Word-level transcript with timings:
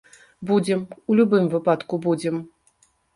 Будзем, 0.51 0.79
у 1.09 1.17
любым 1.19 1.45
выпадку 1.53 1.99
будзем. 2.07 2.41